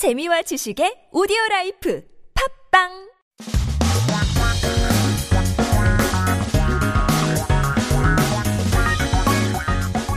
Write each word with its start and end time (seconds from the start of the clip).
재미와 0.00 0.40
지식의 0.40 1.12
오디오 1.12 1.36
라이프 1.50 2.00
팝빵 2.72 2.88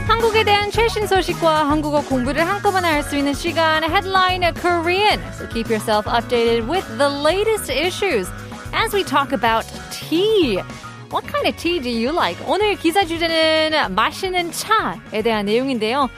한국에 0.08 0.44
대한 0.44 0.70
최신 0.70 1.06
소식과 1.06 1.68
한국어 1.68 2.00
공부를 2.00 2.48
한꺼번에 2.48 2.88
할 2.88 3.02
수 3.02 3.18
있는 3.18 3.34
시간 3.34 3.84
Headline 3.84 4.54
Korean. 4.54 5.20
So 5.34 5.46
keep 5.48 5.68
yourself 5.68 6.06
updated 6.06 6.66
with 6.66 6.88
the 6.96 7.10
latest 7.10 7.68
issues 7.70 8.26
as 8.72 8.94
we 8.94 9.04
talk 9.04 9.34
about 9.34 9.66
tea. 9.92 10.62
What 11.10 11.26
kind 11.30 11.46
of 11.46 11.58
tea 11.58 11.78
do 11.78 11.90
you 11.90 12.10
like? 12.10 12.40
오늘 12.48 12.76
기사 12.76 13.04
주제는 13.04 13.94
마시는 13.94 14.50
차에 14.50 15.20
대한 15.20 15.44
내용인데요. 15.44 16.08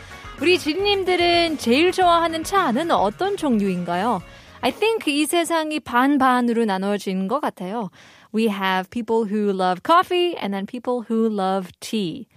우리 0.41 0.59
지님들은 0.59 1.57
제일 1.57 1.93
좋아하는 1.93 2.45
차는 2.45 2.91
어떤 2.91 3.39
종류인가요? 3.39 4.21
I 4.61 4.71
think 4.71 5.11
이 5.13 5.25
세상이 5.25 5.81
반반으로 5.81 6.67
나눠진 6.67 7.27
것 7.27 7.41
같아요. 7.41 7.91
We 8.35 8.49
have 8.49 8.91
people 8.91 9.25
who 9.25 9.51
love 9.51 9.81
coffee 9.83 10.37
and 10.37 10.53
then 10.53 10.67
people 10.67 11.07
who 11.09 11.31
love 11.31 11.71
tea. 11.81 12.29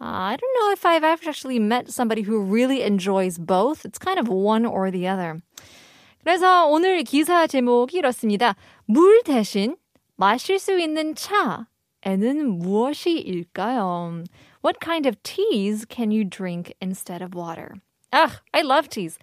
Uh, 0.00 0.34
I 0.34 0.36
don't 0.36 0.54
know 0.58 0.72
if 0.72 0.84
I've 0.84 1.04
actually 1.04 1.60
met 1.60 1.90
somebody 1.90 2.22
who 2.22 2.42
really 2.42 2.82
enjoys 2.82 3.38
both. 3.38 3.84
It's 3.84 3.98
kind 3.98 4.18
of 4.18 4.28
one 4.28 4.66
or 4.66 4.90
the 4.90 5.06
other. 5.06 5.38
그래서 6.24 6.66
오늘 6.66 7.04
기사 7.04 7.46
제목이 7.46 7.98
이렇습니다. 7.98 8.56
물 8.86 9.22
대신 9.22 9.76
마실 10.16 10.58
수 10.58 10.78
있는 10.78 11.14
차에는 11.14 12.58
무엇이일까요? 12.58 14.24
What 14.61 14.79
kind 14.79 15.05
of 15.05 15.21
teas 15.23 15.85
can 15.85 16.11
you 16.11 16.23
drink 16.23 16.73
instead 16.81 17.21
of 17.21 17.33
water? 17.33 17.75
Ugh, 18.11 18.31
I 18.53 18.61
love 18.61 18.89
teas. 18.89 19.17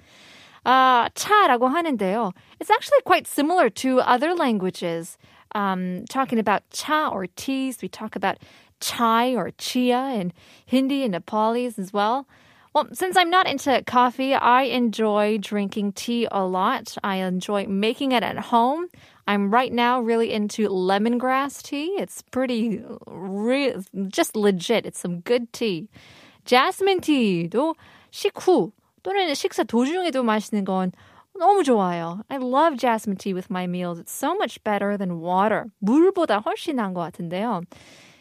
아, 0.64 1.09
차라고 1.14 1.68
하는데요. 1.68 2.32
It's 2.60 2.70
actually 2.70 3.00
quite 3.04 3.27
similar 3.27 3.70
to 3.70 4.00
other 4.00 4.34
languages. 4.34 5.16
Um, 5.54 6.04
talking 6.09 6.38
about 6.38 6.62
cha 6.70 7.09
or 7.09 7.26
teas, 7.26 7.79
we 7.82 7.88
talk 7.88 8.15
about 8.15 8.38
chai 8.80 9.34
or 9.34 9.51
chia 9.59 10.12
in 10.15 10.32
Hindi 10.66 11.02
and 11.02 11.12
Nepalese 11.12 11.79
as 11.79 11.93
well. 11.93 12.26
Well, 12.73 12.87
since 12.93 13.16
I'm 13.16 13.30
not 13.30 13.48
into 13.48 13.82
coffee, 13.84 14.32
I 14.32 14.62
enjoy 14.62 15.38
drinking 15.38 15.93
tea 15.93 16.29
a 16.30 16.45
lot. 16.45 16.96
I 17.02 17.16
enjoy 17.16 17.66
making 17.66 18.12
it 18.12 18.23
at 18.23 18.38
home. 18.38 18.87
I'm 19.26 19.51
right 19.51 19.73
now 19.73 20.01
really 20.01 20.32
into 20.32 20.68
lemongrass 20.68 21.62
tea. 21.62 21.96
It's 21.98 22.23
pretty, 22.30 22.82
re- 23.06 23.76
just 24.09 24.37
legit. 24.37 24.87
It's 24.87 24.98
some 24.98 25.20
good 25.20 25.52
tea. 25.52 25.88
Jasmine 26.45 27.01
tea도 27.01 27.74
식후 28.10 28.73
또는 29.02 29.34
식사 29.34 29.62
도중에도 29.62 30.23
마시는 30.23 30.65
건 30.65 30.93
너무 31.38 31.62
좋아요. 31.62 32.23
I 32.29 32.38
love 32.38 32.76
jasmine 32.76 33.16
tea 33.16 33.32
with 33.32 33.51
my 33.51 33.66
meals. 33.66 33.98
It's 33.98 34.12
so 34.12 34.34
much 34.34 34.62
better 34.65 34.96
than 34.96 35.20
water. 35.20 35.66
물보다 35.82 36.43
훨씬 36.43 36.76
나은 36.76 36.93
것 36.95 37.01
같은데요. 37.01 37.62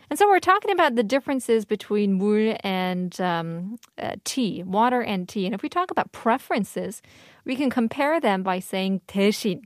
And 0.09 0.17
so 0.17 0.27
we're 0.27 0.39
talking 0.39 0.71
about 0.71 0.95
the 0.95 1.03
differences 1.03 1.65
between 1.65 2.17
물 2.19 2.57
and 2.63 3.19
um, 3.21 3.77
uh, 4.01 4.15
tea, 4.23 4.63
water 4.63 5.01
and 5.01 5.29
tea. 5.29 5.45
And 5.45 5.53
if 5.53 5.61
we 5.61 5.69
talk 5.69 5.91
about 5.91 6.11
preferences, 6.11 7.03
we 7.45 7.55
can 7.55 7.69
compare 7.69 8.19
them 8.19 8.41
by 8.41 8.57
saying 8.57 9.01
대신, 9.07 9.61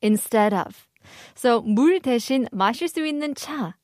instead 0.00 0.52
of. 0.52 0.88
So 1.34 1.62
물 1.62 2.00
대신 2.00 2.48
마실 2.52 2.88
수 2.88 3.04
있는 3.04 3.34
차. 3.34 3.74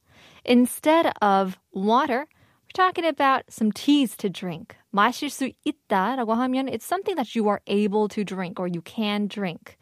Instead 0.44 1.12
of 1.20 1.58
water, 1.72 2.27
we're 2.27 2.74
talking 2.74 3.04
about 3.04 3.44
some 3.48 3.72
teas 3.72 4.16
to 4.16 4.28
drink. 4.28 4.77
마실 4.94 5.30
수 5.30 5.52
있다라고 5.66 6.34
하면 6.34 6.68
it's 6.68 6.84
something 6.84 7.16
that 7.16 7.34
you 7.34 7.48
are 7.48 7.60
able 7.66 8.08
to 8.08 8.24
drink 8.24 8.58
or 8.58 8.66
you 8.66 8.82
can 8.82 9.27
drink. 9.27 9.78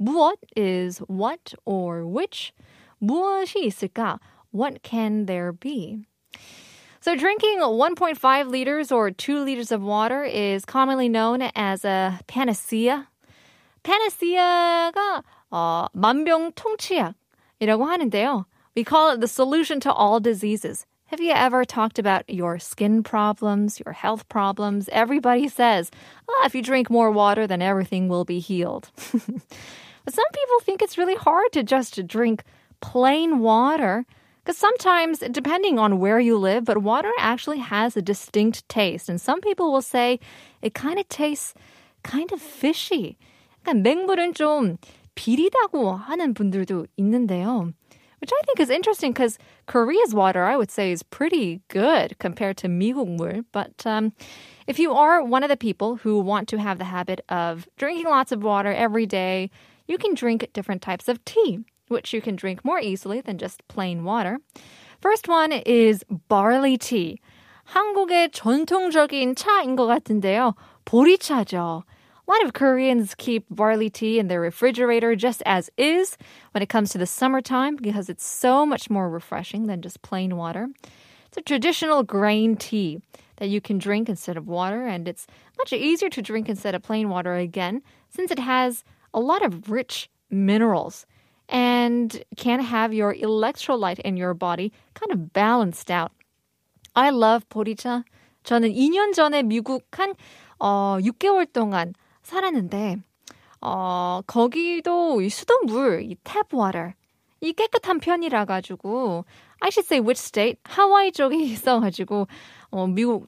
무엇 0.00 0.36
is 0.56 0.98
what 1.08 1.54
or 1.64 2.06
which. 2.06 2.52
무엇이 3.02 3.66
있을까? 3.66 4.18
What 4.50 4.82
can 4.82 5.26
there 5.26 5.52
be? 5.52 6.06
So, 7.00 7.14
drinking 7.14 7.60
1.5 7.60 8.50
liters 8.50 8.90
or 8.90 9.10
2 9.12 9.44
liters 9.44 9.70
of 9.70 9.80
water 9.80 10.24
is 10.24 10.64
commonly 10.64 11.08
known 11.08 11.42
as 11.54 11.84
a 11.84 12.18
panacea. 12.26 13.06
panacea가 13.86 15.22
어, 15.50 15.86
만병통치약이라고 15.92 17.84
하는데요. 17.84 18.46
We 18.74 18.84
call 18.84 19.10
it 19.12 19.20
the 19.20 19.28
solution 19.28 19.80
to 19.80 19.92
all 19.92 20.20
diseases. 20.20 20.86
Have 21.06 21.20
you 21.20 21.32
ever 21.32 21.64
talked 21.64 22.00
about 22.00 22.28
your 22.28 22.58
skin 22.58 23.04
problems, 23.04 23.80
your 23.84 23.92
health 23.92 24.28
problems? 24.28 24.88
Everybody 24.90 25.46
says, 25.46 25.90
oh, 26.28 26.42
if 26.44 26.54
you 26.54 26.62
drink 26.62 26.90
more 26.90 27.12
water, 27.12 27.46
then 27.46 27.62
everything 27.62 28.08
will 28.08 28.24
be 28.24 28.40
healed. 28.40 28.90
but 29.12 30.14
some 30.14 30.30
people 30.32 30.60
think 30.62 30.82
it's 30.82 30.98
really 30.98 31.14
hard 31.14 31.52
to 31.52 31.62
just 31.62 32.04
drink 32.08 32.42
plain 32.80 33.38
water. 33.38 34.04
Because 34.42 34.58
sometimes, 34.58 35.20
depending 35.30 35.78
on 35.78 36.00
where 36.00 36.18
you 36.18 36.36
live, 36.36 36.64
but 36.64 36.78
water 36.82 37.12
actually 37.18 37.58
has 37.58 37.96
a 37.96 38.02
distinct 38.02 38.68
taste. 38.68 39.08
And 39.08 39.20
some 39.20 39.40
people 39.40 39.72
will 39.72 39.82
say 39.82 40.18
it 40.60 40.74
kind 40.74 40.98
of 40.98 41.08
tastes 41.08 41.54
kind 42.02 42.32
of 42.32 42.40
fishy. 42.42 43.16
그러니까 43.64 43.82
맹물은 43.82 44.34
좀 44.34 44.78
비리다고 45.20 45.92
하는 45.96 46.34
분들도 46.34 46.86
있는데요. 46.98 47.72
Which 48.20 48.32
I 48.32 48.42
think 48.46 48.60
is 48.60 48.70
interesting 48.70 49.12
because 49.12 49.38
Korea's 49.66 50.14
water, 50.14 50.44
I 50.44 50.56
would 50.56 50.70
say, 50.70 50.90
is 50.90 51.02
pretty 51.02 51.60
good 51.68 52.18
compared 52.18 52.56
to 52.58 52.68
미국 52.68 53.08
물. 53.08 53.44
But 53.52 53.86
um, 53.86 54.12
if 54.66 54.78
you 54.78 54.92
are 54.94 55.22
one 55.22 55.42
of 55.42 55.50
the 55.50 55.56
people 55.56 55.96
who 55.96 56.18
want 56.20 56.48
to 56.48 56.58
have 56.58 56.78
the 56.78 56.84
habit 56.84 57.20
of 57.28 57.68
drinking 57.76 58.06
lots 58.06 58.32
of 58.32 58.42
water 58.42 58.72
every 58.72 59.04
day, 59.04 59.50
you 59.86 59.98
can 59.98 60.14
drink 60.14 60.48
different 60.54 60.80
types 60.80 61.08
of 61.08 61.22
tea 61.26 61.60
which 61.88 62.12
you 62.12 62.20
can 62.20 62.36
drink 62.36 62.64
more 62.64 62.80
easily 62.80 63.20
than 63.20 63.38
just 63.38 63.66
plain 63.68 64.04
water. 64.04 64.38
First 65.00 65.28
one 65.28 65.52
is 65.52 66.04
barley 66.28 66.76
tea. 66.76 67.18
한국의 67.64 68.30
전통적인 68.30 69.34
차인 69.34 69.76
것 69.76 69.86
같은데요. 69.86 70.54
보리차죠. 70.84 71.82
A 72.30 72.32
lot 72.32 72.44
of 72.44 72.54
Koreans 72.54 73.14
keep 73.14 73.46
barley 73.50 73.88
tea 73.88 74.18
in 74.18 74.26
their 74.26 74.40
refrigerator 74.40 75.14
just 75.14 75.42
as 75.46 75.70
is 75.76 76.16
when 76.50 76.62
it 76.62 76.68
comes 76.68 76.90
to 76.90 76.98
the 76.98 77.06
summertime 77.06 77.76
because 77.76 78.08
it's 78.08 78.26
so 78.26 78.66
much 78.66 78.90
more 78.90 79.08
refreshing 79.08 79.66
than 79.66 79.80
just 79.80 80.02
plain 80.02 80.36
water. 80.36 80.68
It's 81.26 81.36
a 81.36 81.42
traditional 81.42 82.02
grain 82.02 82.56
tea 82.56 83.00
that 83.36 83.48
you 83.48 83.60
can 83.60 83.78
drink 83.78 84.08
instead 84.08 84.36
of 84.36 84.48
water, 84.48 84.86
and 84.86 85.06
it's 85.06 85.26
much 85.58 85.72
easier 85.72 86.08
to 86.08 86.22
drink 86.22 86.48
instead 86.48 86.74
of 86.74 86.82
plain 86.82 87.10
water 87.10 87.36
again 87.36 87.82
since 88.08 88.30
it 88.30 88.38
has 88.38 88.82
a 89.14 89.20
lot 89.20 89.44
of 89.44 89.70
rich 89.70 90.10
minerals 90.30 91.06
and 91.48 92.24
can 92.36 92.60
have 92.60 92.92
your 92.92 93.14
electrolyte 93.14 94.00
in 94.00 94.16
your 94.16 94.34
body 94.34 94.72
kind 94.94 95.12
of 95.12 95.32
balanced 95.32 95.90
out. 95.90 96.12
I 96.94 97.10
love 97.10 97.48
보리차. 97.48 98.04
저는 98.42 98.74
2년 98.74 99.12
전에 99.12 99.42
미국 99.42 99.86
한 99.92 100.14
어, 100.58 100.98
6개월 101.02 101.46
동안 101.52 101.94
살았는데 102.23 102.97
어, 103.61 104.21
거기도 104.25 105.21
이 105.21 105.29
수돗물, 105.29 106.03
이 106.03 106.15
tap 106.23 106.55
water 106.55 106.93
이 107.41 107.53
깨끗한 107.53 107.99
편이라 107.99 108.45
가지고 108.45 109.25
I 109.59 109.69
should 109.71 109.85
say 109.85 109.99
which 109.99 110.19
state 110.19 110.59
하와이 110.63 111.11
쪽에 111.11 111.37
있어 111.37 111.79
가지고 111.79 112.27
어, 112.69 112.87
미국 112.87 113.27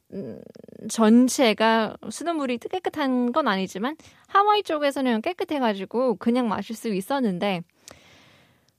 전체가 0.88 1.96
수돗물이 2.10 2.58
깨끗한 2.58 3.32
건 3.32 3.48
아니지만 3.48 3.96
하와이 4.28 4.62
쪽에서는 4.62 5.20
깨끗해 5.20 5.58
가지고 5.58 6.16
그냥 6.16 6.48
마실 6.48 6.76
수 6.76 6.88
있었는데 6.88 7.62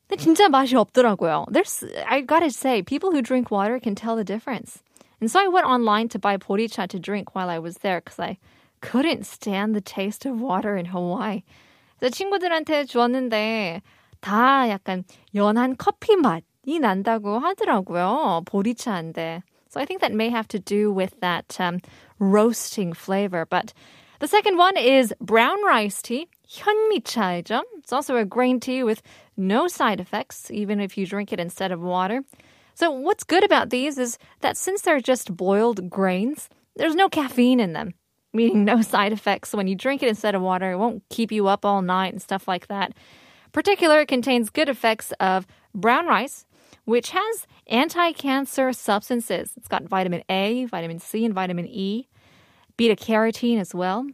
근데 0.08 0.22
진짜 0.22 0.50
맛이 0.50 0.76
없더라고요. 0.76 1.46
There's, 1.52 1.84
I 2.06 2.22
gotta 2.22 2.52
say, 2.52 2.84
people 2.84 3.12
who 3.12 3.24
drink 3.24 3.50
water 3.50 3.80
can 3.80 3.96
tell 3.96 4.16
the 4.16 4.24
difference. 4.24 4.84
And 5.20 5.32
so 5.32 5.40
I 5.40 5.48
went 5.48 5.66
online 5.66 6.10
to 6.10 6.20
buy 6.20 6.38
보리차 6.38 6.88
to 6.90 7.00
drink 7.00 7.34
while 7.34 7.50
I 7.50 7.58
was 7.58 7.80
there 7.80 8.02
because 8.02 8.20
I 8.20 8.38
couldn't 8.81 9.27
stand 9.27 9.75
the 9.75 9.81
taste 9.81 10.27
of 10.27 10.41
water 10.41 10.77
in 10.77 10.87
Hawaii. 10.87 11.43
그래서 11.99 12.15
친구들한테 12.15 12.85
주었는데 12.85 13.83
다 14.21 14.69
약간 14.69 15.05
연한 15.35 15.77
커피 15.77 16.17
맛이 16.17 16.79
난다고 16.81 17.39
하더라고요. 17.39 18.43
보리차인데. 18.47 19.43
So 19.69 19.81
I 19.81 19.85
think 19.85 20.01
that 20.01 20.13
may 20.13 20.31
have 20.31 20.49
to 20.49 20.59
do 20.59 20.93
with 20.93 21.21
that 21.21 21.57
um, 21.61 21.81
roasting 22.19 22.93
flavor. 22.93 23.47
But 23.47 23.73
the 24.19 24.27
second 24.27 24.57
one 24.59 24.77
is 24.77 25.15
brown 25.21 25.63
rice 25.65 26.03
tea. 26.03 26.29
현미차이죠. 26.49 27.63
It's 27.79 27.93
also 27.93 28.17
a 28.17 28.25
grain 28.25 28.59
tea 28.59 28.83
with 28.83 29.03
no 29.37 29.69
side 29.69 30.01
effects, 30.01 30.51
even 30.51 30.81
if 30.81 30.99
you 30.99 31.07
drink 31.07 31.33
it 31.33 31.39
instead 31.39 31.71
of 31.71 31.81
water. 31.81 32.23
So, 32.75 32.91
what's 32.91 33.25
good 33.25 33.45
about 33.45 33.71
these 33.71 33.99
is 33.99 34.19
that 34.41 34.57
since 34.57 34.83
they're 34.83 35.01
just 35.01 35.37
boiled 35.37 35.89
grains, 35.91 36.49
there's 36.77 36.95
no 36.95 37.09
caffeine 37.09 37.61
in 37.61 37.73
them, 37.73 37.95
meaning 38.36 38.66
no 38.66 38.82
side 38.94 39.12
effects. 39.12 39.50
So 39.50 39.58
when 39.58 39.68
you 39.68 39.76
drink 39.76 40.04
it 40.04 40.10
instead 40.10 40.36
of 40.36 40.42
water, 40.42 40.72
it 40.72 40.78
won't 40.78 41.04
keep 41.10 41.32
you 41.32 41.48
up 41.48 41.66
all 41.66 41.82
night 41.82 42.14
and 42.14 42.22
stuff 42.22 42.48
like 42.48 42.68
that. 42.68 42.94
Particular, 43.52 44.02
it 44.02 44.08
contains 44.08 44.50
good 44.50 44.70
effects 44.70 45.14
of 45.20 45.48
brown 45.74 46.08
rice, 46.08 46.46
which 46.84 47.12
has 47.12 47.48
anti 47.68 48.12
cancer 48.12 48.74
substances. 48.74 49.54
It's 49.56 49.68
got 49.68 49.84
vitamin 49.84 50.24
A, 50.30 50.66
vitamin 50.66 51.00
C, 51.00 51.26
and 51.26 51.34
vitamin 51.34 51.66
E, 51.68 52.08
beta 52.78 52.96
carotene 52.96 53.60
as 53.60 53.74
well. 53.74 54.06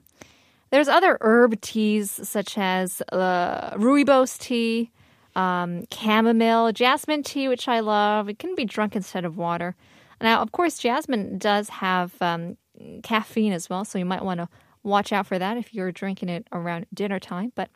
There's 0.69 0.88
other 0.88 1.18
herb 1.19 1.59
teas 1.59 2.12
such 2.12 2.57
as 2.57 3.01
uh, 3.12 3.71
rooibos 3.71 4.38
tea, 4.38 4.89
um, 5.35 5.83
chamomile, 5.91 6.71
jasmine 6.71 7.23
tea, 7.23 7.50
which 7.50 7.68
I 7.68 7.81
love. 7.81 8.29
It 8.29 8.39
can 8.39 8.56
be 8.56 8.63
drunk 8.63 8.95
instead 8.95 9.25
of 9.25 9.38
water. 9.38 9.75
Now, 10.21 10.41
of 10.41 10.51
course, 10.51 10.77
jasmine 10.77 11.39
does 11.39 11.68
have 11.69 12.13
um, 12.21 12.57
caffeine 13.04 13.54
as 13.54 13.69
well, 13.69 13.86
so 13.86 13.98
you 14.00 14.06
might 14.06 14.24
want 14.24 14.39
to 14.39 14.50
watch 14.83 15.13
out 15.13 15.28
for 15.28 15.38
that 15.38 15.57
if 15.57 15.74
you're 15.74 15.92
drinking 15.92 16.30
it 16.30 16.48
around 16.51 16.86
dinner 16.94 17.19
time. 17.19 17.51
But 17.56 17.69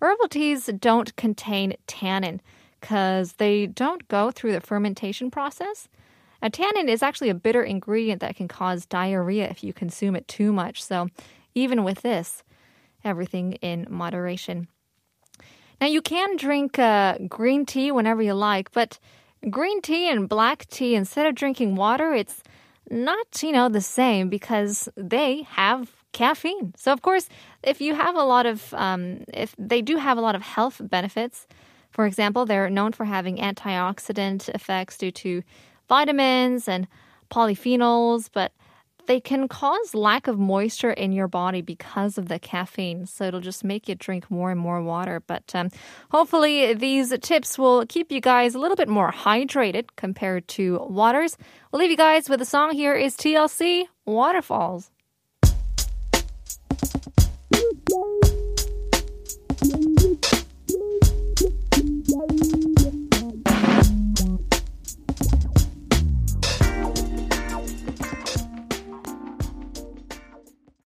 herbal 0.00 0.28
teas 0.28 0.66
don't 0.78 1.14
contain 1.16 1.74
tannin 1.86 2.40
because 2.80 3.34
they 3.34 3.66
don't 3.66 4.06
go 4.08 4.30
through 4.30 4.52
the 4.52 4.60
fermentation 4.60 5.30
process. 5.30 5.88
Now, 6.42 6.48
tannin 6.48 6.88
is 6.88 7.02
actually 7.02 7.30
a 7.30 7.34
bitter 7.34 7.62
ingredient 7.62 8.20
that 8.20 8.34
can 8.34 8.48
cause 8.48 8.84
diarrhea 8.84 9.48
if 9.48 9.62
you 9.62 9.72
consume 9.72 10.16
it 10.16 10.26
too 10.26 10.52
much. 10.52 10.82
So, 10.82 11.08
even 11.54 11.84
with 11.84 12.02
this, 12.02 12.42
everything 13.04 13.52
in 13.54 13.86
moderation. 13.88 14.66
Now, 15.80 15.86
you 15.86 16.02
can 16.02 16.36
drink 16.36 16.78
uh, 16.78 17.18
green 17.28 17.64
tea 17.64 17.92
whenever 17.92 18.22
you 18.22 18.34
like, 18.34 18.72
but 18.72 18.98
green 19.50 19.80
tea 19.80 20.08
and 20.08 20.28
black 20.28 20.66
tea, 20.68 20.96
instead 20.96 21.26
of 21.26 21.34
drinking 21.36 21.76
water, 21.76 22.12
it's 22.12 22.42
not, 22.90 23.42
you 23.42 23.52
know, 23.52 23.68
the 23.68 23.80
same 23.80 24.28
because 24.28 24.88
they 24.96 25.42
have 25.42 25.90
caffeine. 26.12 26.74
So, 26.76 26.92
of 26.92 27.02
course, 27.02 27.28
if 27.62 27.80
you 27.80 27.94
have 27.94 28.16
a 28.16 28.22
lot 28.22 28.46
of, 28.46 28.72
um, 28.74 29.24
if 29.32 29.54
they 29.58 29.82
do 29.82 29.96
have 29.96 30.18
a 30.18 30.20
lot 30.20 30.34
of 30.34 30.42
health 30.42 30.80
benefits, 30.82 31.46
for 31.90 32.06
example, 32.06 32.46
they're 32.46 32.70
known 32.70 32.92
for 32.92 33.04
having 33.04 33.36
antioxidant 33.36 34.48
effects 34.50 34.96
due 34.96 35.10
to 35.12 35.42
vitamins 35.88 36.68
and 36.68 36.86
polyphenols, 37.30 38.28
but 38.32 38.52
they 39.06 39.20
can 39.20 39.48
cause 39.48 39.94
lack 39.94 40.28
of 40.28 40.38
moisture 40.38 40.92
in 40.92 41.12
your 41.12 41.28
body 41.28 41.60
because 41.60 42.18
of 42.18 42.28
the 42.28 42.38
caffeine. 42.38 43.06
So 43.06 43.24
it'll 43.24 43.40
just 43.40 43.64
make 43.64 43.88
you 43.88 43.94
drink 43.94 44.30
more 44.30 44.50
and 44.50 44.60
more 44.60 44.80
water. 44.82 45.20
But 45.26 45.52
um, 45.54 45.70
hopefully, 46.10 46.74
these 46.74 47.12
tips 47.20 47.58
will 47.58 47.84
keep 47.86 48.12
you 48.12 48.20
guys 48.20 48.54
a 48.54 48.58
little 48.58 48.76
bit 48.76 48.88
more 48.88 49.10
hydrated 49.10 49.86
compared 49.96 50.46
to 50.48 50.78
waters. 50.88 51.36
We'll 51.70 51.80
leave 51.80 51.90
you 51.90 51.96
guys 51.96 52.28
with 52.28 52.40
a 52.40 52.46
song 52.46 52.72
here 52.72 52.94
is 52.94 53.16
TLC 53.16 53.86
Waterfalls. 54.06 54.91